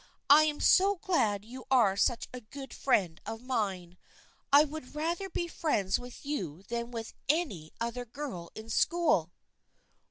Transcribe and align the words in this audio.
I 0.31 0.45
am 0.45 0.59
so 0.59 0.95
glad 0.95 1.45
you 1.45 1.65
are 1.69 1.95
such 1.95 2.27
a 2.33 2.41
good 2.41 2.73
friend 2.73 3.21
of 3.23 3.39
mine. 3.43 3.99
I 4.51 4.63
would 4.63 4.95
rather 4.95 5.29
be 5.29 5.47
friends 5.47 5.99
with 5.99 6.25
you 6.25 6.63
than 6.63 6.89
with 6.89 7.13
any 7.29 7.71
other 7.79 8.05
girl 8.05 8.49
in 8.55 8.67
school.'" 8.67 9.31